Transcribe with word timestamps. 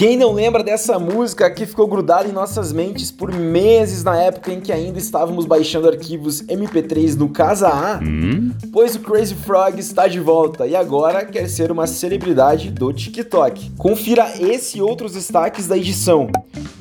Quem 0.00 0.16
não 0.16 0.32
lembra 0.32 0.64
dessa 0.64 0.98
música 0.98 1.50
que 1.50 1.66
ficou 1.66 1.86
grudada 1.86 2.26
em 2.26 2.32
nossas 2.32 2.72
mentes 2.72 3.10
por 3.10 3.30
meses 3.30 4.02
na 4.02 4.16
época 4.16 4.50
em 4.50 4.58
que 4.58 4.72
ainda 4.72 4.98
estávamos 4.98 5.44
baixando 5.44 5.86
arquivos 5.86 6.40
MP3 6.44 7.16
no 7.16 7.28
Casa 7.28 7.68
A? 7.68 8.00
Hum? 8.02 8.50
Pois 8.72 8.96
o 8.96 9.00
Crazy 9.00 9.34
Frog 9.34 9.78
está 9.78 10.08
de 10.08 10.18
volta 10.18 10.66
e 10.66 10.74
agora 10.74 11.26
quer 11.26 11.46
ser 11.50 11.70
uma 11.70 11.86
celebridade 11.86 12.70
do 12.70 12.90
TikTok. 12.94 13.72
Confira 13.76 14.26
esse 14.40 14.78
e 14.78 14.80
outros 14.80 15.12
destaques 15.12 15.66
da 15.66 15.76
edição 15.76 16.28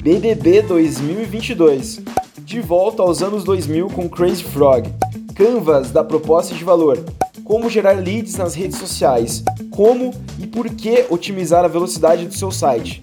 BBB 0.02 0.62
2022. 0.62 2.00
De 2.38 2.62
volta 2.62 3.04
aos 3.04 3.22
anos 3.22 3.44
2000 3.44 3.90
com 3.90 4.08
Crazy 4.08 4.46
Frog. 4.46 4.90
Canvas 5.36 5.92
da 5.92 6.06
proposta 6.06 6.56
de 6.56 6.64
valor 6.64 6.98
como 7.50 7.68
gerar 7.68 7.94
leads 7.94 8.36
nas 8.36 8.54
redes 8.54 8.78
sociais, 8.78 9.44
como 9.72 10.14
e 10.38 10.46
por 10.46 10.70
que 10.70 11.08
otimizar 11.10 11.66
a 11.66 11.68
velocidade 11.68 12.28
do 12.28 12.34
seu 12.36 12.52
site. 12.52 13.02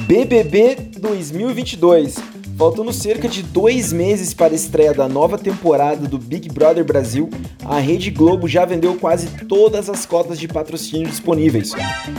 BBB 0.00 0.90
2022. 0.98 2.16
Faltando 2.58 2.92
cerca 2.92 3.28
de 3.28 3.42
dois 3.42 3.92
meses 3.92 4.34
para 4.34 4.52
a 4.52 4.56
estreia 4.56 4.92
da 4.92 5.08
nova 5.08 5.38
temporada 5.38 6.08
do 6.08 6.18
Big 6.18 6.48
Brother 6.48 6.84
Brasil, 6.84 7.30
a 7.64 7.78
Rede 7.78 8.10
Globo 8.10 8.48
já 8.48 8.64
vendeu 8.64 8.96
quase 8.96 9.28
todas 9.46 9.88
as 9.88 10.04
cotas 10.04 10.38
de 10.38 10.48
patrocínio 10.48 11.08
disponíveis. 11.08 11.72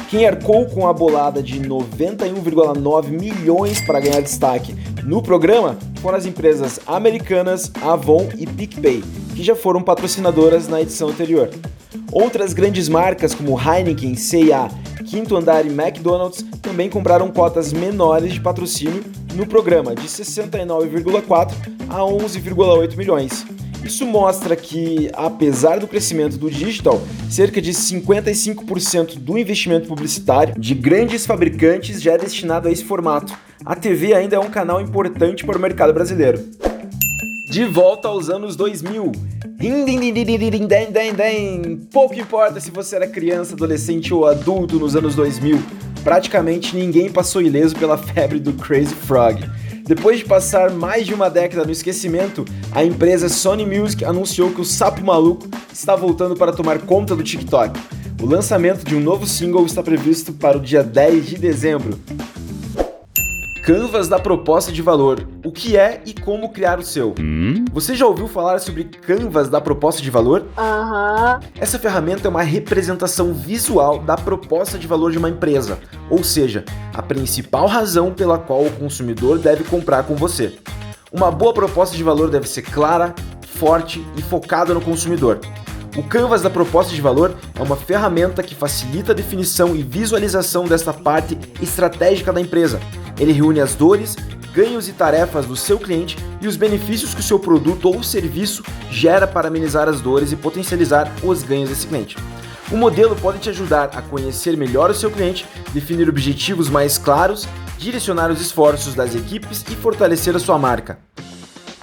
Quem 0.09 0.25
arcou 0.25 0.65
com 0.65 0.87
a 0.87 0.93
bolada 0.93 1.43
de 1.43 1.59
91,9 1.59 3.09
milhões 3.09 3.81
para 3.81 3.99
ganhar 3.99 4.21
destaque 4.21 4.73
no 5.03 5.21
programa 5.21 5.77
foram 6.01 6.17
as 6.17 6.25
empresas 6.25 6.79
americanas 6.87 7.71
Avon 7.81 8.29
e 8.37 8.45
PicPay, 8.45 9.03
que 9.35 9.43
já 9.43 9.55
foram 9.55 9.81
patrocinadoras 9.81 10.67
na 10.67 10.81
edição 10.81 11.09
anterior. 11.09 11.49
Outras 12.11 12.53
grandes 12.53 12.87
marcas 12.87 13.35
como 13.35 13.59
Heineken, 13.59 14.15
C&A, 14.15 14.69
Quinto 15.03 15.35
Andar 15.35 15.65
e 15.65 15.69
McDonald's 15.69 16.43
também 16.61 16.89
compraram 16.89 17.29
cotas 17.29 17.71
menores 17.73 18.33
de 18.33 18.41
patrocínio 18.41 19.03
no 19.35 19.45
programa, 19.45 19.93
de 19.93 20.07
69,4 20.07 21.53
a 21.89 21.99
11,8 21.99 22.95
milhões. 22.95 23.45
Isso 23.83 24.03
mostra 24.03 24.55
que, 24.55 25.11
apesar 25.13 25.79
do 25.79 25.87
crescimento 25.87 26.37
do 26.37 26.49
digital, 26.49 26.99
cerca 27.29 27.61
de 27.61 27.71
55% 27.71 29.19
do 29.19 29.37
investimento 29.37 29.87
publicitário 29.87 30.59
de 30.59 30.73
grandes 30.73 31.25
fabricantes 31.25 32.01
já 32.01 32.13
é 32.13 32.17
destinado 32.17 32.67
a 32.67 32.71
esse 32.71 32.83
formato. 32.83 33.31
A 33.63 33.75
TV 33.75 34.15
ainda 34.15 34.37
é 34.37 34.39
um 34.39 34.49
canal 34.49 34.81
importante 34.81 35.45
para 35.45 35.57
o 35.57 35.61
mercado 35.61 35.93
brasileiro. 35.93 36.43
De 37.55 37.63
volta 37.63 38.09
aos 38.09 38.29
anos 38.29 38.57
2000. 38.57 39.13
Pouco 41.89 42.13
importa 42.13 42.59
se 42.59 42.69
você 42.69 42.97
era 42.97 43.07
criança, 43.07 43.53
adolescente 43.53 44.13
ou 44.13 44.25
adulto 44.25 44.77
nos 44.77 44.93
anos 44.93 45.15
2000, 45.15 45.63
praticamente 46.03 46.75
ninguém 46.75 47.09
passou 47.09 47.41
ileso 47.41 47.73
pela 47.73 47.97
febre 47.97 48.41
do 48.41 48.51
Crazy 48.51 48.93
Frog. 48.93 49.49
Depois 49.85 50.19
de 50.19 50.25
passar 50.25 50.69
mais 50.69 51.07
de 51.07 51.13
uma 51.13 51.29
década 51.29 51.63
no 51.63 51.71
esquecimento, 51.71 52.43
a 52.73 52.83
empresa 52.83 53.29
Sony 53.29 53.65
Music 53.65 54.03
anunciou 54.03 54.51
que 54.51 54.59
o 54.59 54.65
Sapo 54.65 55.01
Maluco 55.01 55.47
está 55.71 55.95
voltando 55.95 56.35
para 56.35 56.51
tomar 56.51 56.79
conta 56.79 57.15
do 57.15 57.23
TikTok. 57.23 57.79
O 58.21 58.25
lançamento 58.25 58.83
de 58.83 58.97
um 58.97 58.99
novo 58.99 59.25
single 59.25 59.65
está 59.65 59.81
previsto 59.81 60.33
para 60.33 60.57
o 60.57 60.61
dia 60.61 60.83
10 60.83 61.25
de 61.25 61.37
dezembro. 61.37 61.97
Canvas 63.65 64.07
da 64.07 64.19
proposta 64.19 64.71
de 64.71 64.79
valor. 64.83 65.27
O 65.43 65.51
que 65.51 65.75
é 65.75 65.99
e 66.05 66.13
como 66.13 66.49
criar 66.49 66.77
o 66.77 66.83
seu? 66.83 67.15
Hum? 67.19 67.65
Você 67.73 67.95
já 67.95 68.05
ouviu 68.05 68.27
falar 68.27 68.59
sobre 68.59 68.83
Canvas 68.83 69.49
da 69.49 69.59
proposta 69.59 70.03
de 70.03 70.11
valor? 70.11 70.45
Aham. 70.55 71.39
Uhum. 71.41 71.49
Essa 71.59 71.79
ferramenta 71.79 72.27
é 72.27 72.29
uma 72.29 72.43
representação 72.43 73.33
visual 73.33 73.97
da 73.97 74.15
proposta 74.15 74.77
de 74.77 74.85
valor 74.85 75.11
de 75.11 75.17
uma 75.17 75.31
empresa, 75.31 75.79
ou 76.11 76.23
seja, 76.23 76.63
a 76.93 77.01
principal 77.01 77.65
razão 77.65 78.13
pela 78.13 78.37
qual 78.37 78.63
o 78.63 78.69
consumidor 78.69 79.39
deve 79.39 79.63
comprar 79.63 80.03
com 80.03 80.15
você. 80.15 80.59
Uma 81.11 81.31
boa 81.31 81.51
proposta 81.51 81.97
de 81.97 82.03
valor 82.03 82.29
deve 82.29 82.47
ser 82.47 82.61
clara, 82.61 83.15
forte 83.57 84.05
e 84.15 84.21
focada 84.21 84.75
no 84.75 84.81
consumidor. 84.81 85.39
O 85.97 86.03
Canvas 86.03 86.43
da 86.43 86.51
proposta 86.51 86.93
de 86.93 87.01
valor 87.01 87.35
é 87.57 87.63
uma 87.63 87.75
ferramenta 87.75 88.43
que 88.43 88.53
facilita 88.53 89.11
a 89.11 89.15
definição 89.15 89.75
e 89.75 89.81
visualização 89.81 90.65
desta 90.65 90.93
parte 90.93 91.35
estratégica 91.59 92.31
da 92.31 92.39
empresa 92.39 92.79
ele 93.19 93.31
reúne 93.31 93.59
as 93.59 93.75
dores, 93.75 94.15
ganhos 94.53 94.87
e 94.87 94.93
tarefas 94.93 95.45
do 95.45 95.55
seu 95.55 95.77
cliente 95.77 96.17
e 96.41 96.47
os 96.47 96.55
benefícios 96.55 97.13
que 97.13 97.19
o 97.19 97.23
seu 97.23 97.37
produto 97.37 97.89
ou 97.89 98.01
serviço 98.01 98.63
gera 98.89 99.27
para 99.27 99.49
amenizar 99.49 99.89
as 99.89 99.99
dores 99.99 100.31
e 100.31 100.35
potencializar 100.35 101.11
os 101.23 101.43
ganhos 101.43 101.69
desse 101.69 101.87
cliente. 101.87 102.15
O 102.71 102.77
modelo 102.77 103.15
pode 103.15 103.39
te 103.39 103.49
ajudar 103.49 103.91
a 103.93 104.01
conhecer 104.01 104.57
melhor 104.57 104.89
o 104.89 104.93
seu 104.93 105.11
cliente, 105.11 105.45
definir 105.73 106.09
objetivos 106.09 106.69
mais 106.69 106.97
claros, 106.97 107.47
direcionar 107.77 108.31
os 108.31 108.41
esforços 108.41 108.95
das 108.95 109.13
equipes 109.13 109.63
e 109.69 109.75
fortalecer 109.75 110.35
a 110.35 110.39
sua 110.39 110.57
marca. 110.57 110.97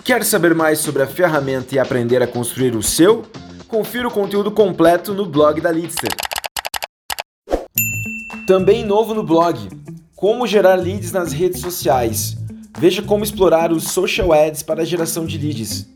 Quer 0.02 0.24
saber 0.24 0.54
mais 0.54 0.80
sobre 0.80 1.02
a 1.02 1.06
ferramenta 1.06 1.74
e 1.74 1.78
aprender 1.78 2.22
a 2.22 2.26
construir 2.26 2.74
o 2.74 2.82
seu? 2.82 3.22
Confira 3.68 4.08
o 4.08 4.10
conteúdo 4.10 4.50
completo 4.50 5.14
no 5.14 5.24
blog 5.24 5.60
da 5.60 5.70
Lidster. 5.70 6.10
Também 8.46 8.84
novo 8.84 9.14
no 9.14 9.22
blog, 9.22 9.68
como 10.22 10.46
gerar 10.46 10.76
leads 10.76 11.10
nas 11.10 11.32
redes 11.32 11.60
sociais. 11.60 12.36
Veja 12.78 13.02
como 13.02 13.24
explorar 13.24 13.72
os 13.72 13.90
social 13.90 14.32
ads 14.32 14.62
para 14.62 14.82
a 14.82 14.84
geração 14.84 15.26
de 15.26 15.36
leads. 15.36 15.88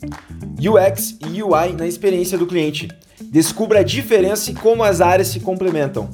UX 0.58 1.16
e 1.24 1.40
UI 1.40 1.72
na 1.78 1.86
experiência 1.86 2.36
do 2.36 2.44
cliente. 2.44 2.88
Descubra 3.20 3.78
a 3.78 3.84
diferença 3.84 4.50
e 4.50 4.54
como 4.54 4.82
as 4.82 5.00
áreas 5.00 5.28
se 5.28 5.38
complementam. 5.38 6.10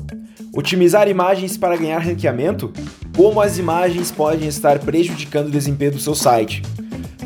Otimizar 0.54 1.08
imagens 1.08 1.56
para 1.56 1.74
ganhar 1.74 2.00
ranqueamento? 2.00 2.70
Como 3.16 3.40
as 3.40 3.56
imagens 3.56 4.10
podem 4.10 4.46
estar 4.46 4.78
prejudicando 4.80 5.46
o 5.46 5.50
desempenho 5.50 5.92
do 5.92 5.98
seu 5.98 6.14
site. 6.14 6.60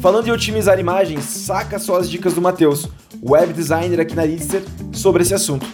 Falando 0.00 0.28
em 0.28 0.30
otimizar 0.30 0.78
imagens, 0.78 1.24
saca 1.24 1.80
só 1.80 1.96
as 1.96 2.08
dicas 2.08 2.32
do 2.32 2.40
Matheus, 2.40 2.88
web 3.20 3.52
designer 3.52 3.98
aqui 3.98 4.14
na 4.14 4.24
Lidster, 4.24 4.62
sobre 4.92 5.24
esse 5.24 5.34
assunto. 5.34 5.66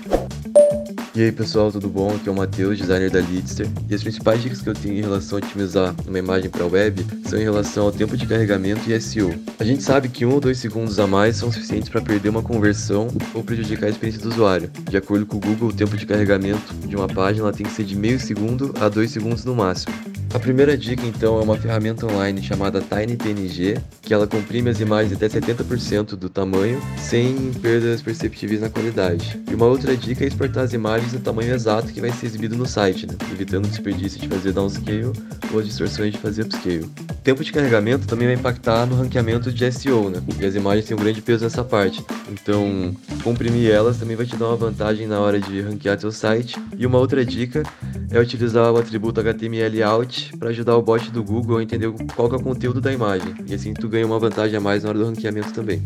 E 1.14 1.24
aí 1.24 1.30
pessoal, 1.30 1.70
tudo 1.70 1.90
bom? 1.90 2.14
Aqui 2.14 2.26
é 2.26 2.32
o 2.32 2.34
Matheus, 2.34 2.78
designer 2.78 3.10
da 3.10 3.18
Leadster, 3.18 3.68
e 3.86 3.94
as 3.94 4.02
principais 4.02 4.40
dicas 4.40 4.62
que 4.62 4.68
eu 4.70 4.72
tenho 4.72 4.96
em 4.96 5.02
relação 5.02 5.36
a 5.36 5.42
otimizar 5.42 5.94
uma 6.08 6.18
imagem 6.18 6.48
para 6.48 6.64
web 6.64 7.04
são 7.26 7.38
em 7.38 7.42
relação 7.42 7.84
ao 7.84 7.92
tempo 7.92 8.16
de 8.16 8.26
carregamento 8.26 8.90
e 8.90 8.98
SEO. 8.98 9.34
A 9.58 9.64
gente 9.64 9.82
sabe 9.82 10.08
que 10.08 10.24
um 10.24 10.32
ou 10.32 10.40
dois 10.40 10.56
segundos 10.56 10.98
a 10.98 11.06
mais 11.06 11.36
são 11.36 11.52
suficientes 11.52 11.90
para 11.90 12.00
perder 12.00 12.30
uma 12.30 12.42
conversão 12.42 13.08
ou 13.34 13.44
prejudicar 13.44 13.88
a 13.88 13.90
experiência 13.90 14.22
do 14.22 14.30
usuário. 14.30 14.70
De 14.88 14.96
acordo 14.96 15.26
com 15.26 15.36
o 15.36 15.40
Google, 15.40 15.68
o 15.68 15.72
tempo 15.74 15.98
de 15.98 16.06
carregamento 16.06 16.72
de 16.86 16.96
uma 16.96 17.06
página 17.06 17.52
tem 17.52 17.66
que 17.66 17.72
ser 17.72 17.84
de 17.84 17.94
meio 17.94 18.18
segundo 18.18 18.72
a 18.80 18.88
dois 18.88 19.10
segundos 19.10 19.44
no 19.44 19.54
máximo. 19.54 19.94
A 20.34 20.38
primeira 20.38 20.78
dica 20.78 21.06
então 21.06 21.38
é 21.38 21.42
uma 21.42 21.58
ferramenta 21.58 22.06
online 22.06 22.42
chamada 22.42 22.80
TinyPNG, 22.80 23.78
que 24.00 24.14
ela 24.14 24.26
comprime 24.26 24.70
as 24.70 24.80
imagens 24.80 25.12
até 25.12 25.28
70% 25.28 26.16
do 26.16 26.30
tamanho 26.30 26.80
sem 26.96 27.52
perdas 27.60 28.00
perceptíveis 28.00 28.62
na 28.62 28.70
qualidade. 28.70 29.38
E 29.50 29.54
uma 29.54 29.66
outra 29.66 29.94
dica 29.94 30.24
é 30.24 30.26
exportar 30.26 30.64
as 30.64 30.72
imagens 30.72 31.01
no 31.10 31.20
tamanho 31.20 31.54
exato 31.54 31.92
que 31.92 32.00
vai 32.00 32.12
ser 32.12 32.26
exibido 32.26 32.56
no 32.56 32.66
site, 32.66 33.06
né? 33.06 33.14
evitando 33.32 33.64
o 33.64 33.68
desperdício 33.68 34.20
de 34.20 34.28
fazer 34.28 34.52
downscale 34.52 35.12
ou 35.52 35.58
as 35.58 35.66
distorções 35.66 36.12
de 36.12 36.18
fazer 36.18 36.42
upscale. 36.42 36.84
O 36.84 37.24
tempo 37.24 37.42
de 37.42 37.52
carregamento 37.52 38.06
também 38.06 38.26
vai 38.26 38.36
impactar 38.36 38.84
no 38.86 38.96
ranqueamento 38.96 39.52
de 39.52 39.72
SEO, 39.72 40.10
né? 40.10 40.20
E 40.40 40.44
as 40.44 40.54
imagens 40.54 40.86
têm 40.86 40.96
um 40.96 41.00
grande 41.00 41.22
peso 41.22 41.44
nessa 41.44 41.62
parte. 41.62 42.04
Então, 42.30 42.94
comprimir 43.22 43.70
elas 43.70 43.96
também 43.96 44.16
vai 44.16 44.26
te 44.26 44.36
dar 44.36 44.48
uma 44.48 44.56
vantagem 44.56 45.06
na 45.06 45.20
hora 45.20 45.40
de 45.40 45.60
ranquear 45.60 45.98
seu 45.98 46.10
site. 46.10 46.56
E 46.76 46.84
uma 46.84 46.98
outra 46.98 47.24
dica 47.24 47.62
é 48.10 48.18
utilizar 48.18 48.72
o 48.72 48.76
atributo 48.76 49.20
HTML 49.20 49.82
out 49.84 50.36
para 50.36 50.50
ajudar 50.50 50.76
o 50.76 50.82
bot 50.82 51.10
do 51.10 51.22
Google 51.22 51.58
a 51.58 51.62
entender 51.62 51.92
qual 52.14 52.30
é 52.30 52.36
o 52.36 52.42
conteúdo 52.42 52.80
da 52.80 52.92
imagem. 52.92 53.34
E 53.46 53.54
assim 53.54 53.72
tu 53.72 53.88
ganha 53.88 54.06
uma 54.06 54.18
vantagem 54.18 54.56
a 54.56 54.60
mais 54.60 54.82
na 54.82 54.90
hora 54.90 54.98
do 54.98 55.06
ranqueamento 55.06 55.52
também. 55.52 55.82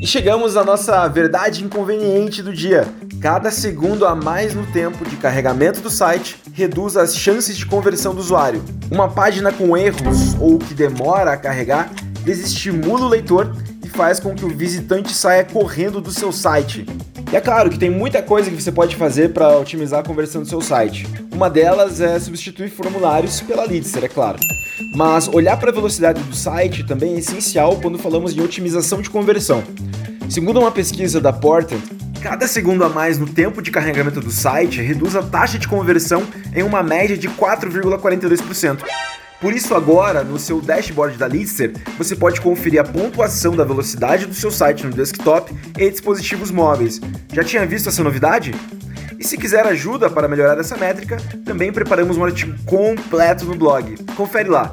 E 0.00 0.06
chegamos 0.06 0.56
à 0.56 0.64
nossa 0.64 1.08
verdade 1.08 1.64
inconveniente 1.64 2.40
do 2.40 2.52
dia. 2.52 2.86
Cada 3.20 3.50
segundo 3.50 4.06
a 4.06 4.14
mais 4.14 4.54
no 4.54 4.64
tempo 4.66 5.04
de 5.04 5.16
carregamento 5.16 5.80
do 5.80 5.90
site 5.90 6.40
reduz 6.52 6.96
as 6.96 7.16
chances 7.16 7.56
de 7.56 7.66
conversão 7.66 8.14
do 8.14 8.20
usuário. 8.20 8.62
Uma 8.92 9.08
página 9.08 9.52
com 9.52 9.76
erros 9.76 10.36
ou 10.40 10.56
que 10.58 10.72
demora 10.72 11.32
a 11.32 11.36
carregar 11.36 11.90
desestimula 12.22 13.06
o 13.06 13.08
leitor 13.08 13.52
e 13.84 13.88
faz 13.88 14.20
com 14.20 14.34
que 14.34 14.44
o 14.44 14.56
visitante 14.56 15.12
saia 15.12 15.44
correndo 15.44 16.00
do 16.00 16.12
seu 16.12 16.30
site. 16.30 16.86
E 17.32 17.36
é 17.36 17.40
claro 17.40 17.68
que 17.68 17.78
tem 17.78 17.90
muita 17.90 18.22
coisa 18.22 18.50
que 18.50 18.62
você 18.62 18.70
pode 18.70 18.94
fazer 18.94 19.32
para 19.32 19.58
otimizar 19.58 20.00
a 20.00 20.04
conversão 20.04 20.42
do 20.42 20.48
seu 20.48 20.60
site. 20.60 21.08
Uma 21.32 21.50
delas 21.50 22.00
é 22.00 22.20
substituir 22.20 22.70
formulários 22.70 23.40
pela 23.40 23.64
Leadster, 23.64 24.04
é 24.04 24.08
claro. 24.08 24.38
Mas 24.94 25.28
olhar 25.28 25.56
para 25.56 25.70
a 25.70 25.74
velocidade 25.74 26.22
do 26.22 26.34
site 26.34 26.84
também 26.84 27.14
é 27.14 27.18
essencial 27.18 27.76
quando 27.76 27.98
falamos 27.98 28.36
em 28.36 28.40
otimização 28.40 29.00
de 29.00 29.10
conversão. 29.10 29.62
Segundo 30.28 30.60
uma 30.60 30.70
pesquisa 30.70 31.20
da 31.20 31.32
Porter, 31.32 31.78
cada 32.20 32.46
segundo 32.46 32.84
a 32.84 32.88
mais 32.88 33.18
no 33.18 33.26
tempo 33.26 33.62
de 33.62 33.70
carregamento 33.70 34.20
do 34.20 34.30
site 34.30 34.82
reduz 34.82 35.16
a 35.16 35.22
taxa 35.22 35.58
de 35.58 35.68
conversão 35.68 36.22
em 36.54 36.62
uma 36.62 36.82
média 36.82 37.16
de 37.16 37.28
4,42%. 37.28 38.82
Por 39.40 39.52
isso 39.52 39.72
agora, 39.74 40.24
no 40.24 40.36
seu 40.36 40.60
dashboard 40.60 41.16
da 41.16 41.28
Lister, 41.28 41.72
você 41.96 42.16
pode 42.16 42.40
conferir 42.40 42.80
a 42.80 42.84
pontuação 42.84 43.54
da 43.54 43.62
velocidade 43.62 44.26
do 44.26 44.34
seu 44.34 44.50
site 44.50 44.84
no 44.84 44.92
desktop 44.92 45.54
e 45.78 45.90
dispositivos 45.90 46.50
móveis. 46.50 47.00
Já 47.32 47.44
tinha 47.44 47.64
visto 47.64 47.88
essa 47.88 48.02
novidade? 48.02 48.52
E 49.18 49.24
se 49.24 49.36
quiser 49.36 49.66
ajuda 49.66 50.08
para 50.08 50.28
melhorar 50.28 50.58
essa 50.60 50.76
métrica, 50.76 51.16
também 51.44 51.72
preparamos 51.72 52.16
um 52.16 52.24
artigo 52.24 52.56
completo 52.64 53.44
no 53.44 53.56
blog. 53.56 53.96
Confere 54.14 54.48
lá. 54.48 54.72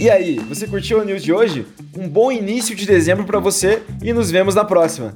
E 0.00 0.08
aí, 0.08 0.38
você 0.38 0.66
curtiu 0.66 1.00
a 1.00 1.04
news 1.04 1.22
de 1.24 1.32
hoje? 1.32 1.66
Um 1.96 2.08
bom 2.08 2.30
início 2.30 2.76
de 2.76 2.86
dezembro 2.86 3.24
para 3.24 3.40
você 3.40 3.82
e 4.00 4.12
nos 4.12 4.30
vemos 4.30 4.54
na 4.54 4.64
próxima. 4.64 5.12